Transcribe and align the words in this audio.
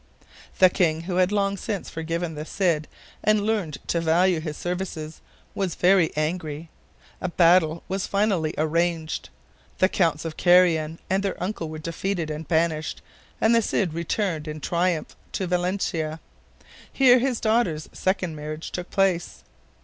The 0.57 0.71
king, 0.71 1.01
who 1.01 1.17
had 1.17 1.31
long 1.31 1.57
since 1.57 1.87
forgiven 1.87 2.33
the 2.33 2.43
Cid 2.43 2.87
and 3.23 3.45
learned 3.45 3.77
to 3.89 4.01
value 4.01 4.39
his 4.39 4.57
services, 4.57 5.21
was 5.53 5.75
very 5.75 6.11
angry. 6.17 6.71
A 7.21 7.29
battle 7.29 7.83
was 7.87 8.07
finally 8.07 8.55
arranged. 8.57 9.29
The 9.77 9.87
Counts 9.87 10.25
of 10.25 10.37
Carrion 10.37 10.97
and 11.07 11.21
their 11.21 11.37
uncle 11.39 11.69
were 11.69 11.77
defeated 11.77 12.31
and 12.31 12.47
banished, 12.47 13.03
and 13.39 13.53
the 13.53 13.61
Cid 13.61 13.93
returned 13.93 14.47
in 14.47 14.59
triumph 14.59 15.15
to 15.33 15.45
Valencia. 15.45 16.19
Here 16.91 17.19
his 17.19 17.39
daughters' 17.39 17.87
second 17.93 18.35
marriage 18.35 18.71
took 18.71 18.89
place. 18.89 19.43